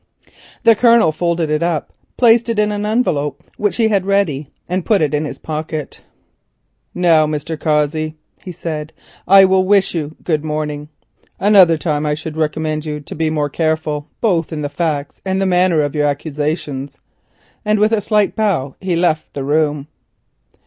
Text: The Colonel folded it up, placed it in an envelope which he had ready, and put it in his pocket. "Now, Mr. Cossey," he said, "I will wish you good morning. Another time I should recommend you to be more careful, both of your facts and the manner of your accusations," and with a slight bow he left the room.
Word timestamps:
The 0.63 0.73
Colonel 0.75 1.11
folded 1.11 1.51
it 1.51 1.61
up, 1.61 1.93
placed 2.17 2.49
it 2.49 2.57
in 2.57 2.71
an 2.71 2.87
envelope 2.87 3.43
which 3.57 3.75
he 3.77 3.89
had 3.89 4.03
ready, 4.03 4.49
and 4.67 4.83
put 4.83 4.99
it 4.99 5.13
in 5.13 5.25
his 5.25 5.37
pocket. 5.37 6.01
"Now, 6.95 7.27
Mr. 7.27 7.55
Cossey," 7.55 8.15
he 8.43 8.51
said, 8.51 8.93
"I 9.27 9.45
will 9.45 9.63
wish 9.63 9.93
you 9.93 10.15
good 10.23 10.43
morning. 10.43 10.89
Another 11.39 11.77
time 11.77 12.07
I 12.07 12.15
should 12.15 12.35
recommend 12.35 12.83
you 12.83 12.99
to 12.99 13.13
be 13.13 13.29
more 13.29 13.47
careful, 13.49 14.07
both 14.21 14.51
of 14.51 14.57
your 14.59 14.69
facts 14.69 15.21
and 15.23 15.39
the 15.39 15.45
manner 15.45 15.81
of 15.81 15.93
your 15.93 16.07
accusations," 16.07 16.99
and 17.63 17.77
with 17.77 17.91
a 17.91 18.01
slight 18.01 18.35
bow 18.35 18.73
he 18.81 18.95
left 18.95 19.35
the 19.35 19.43
room. 19.43 19.85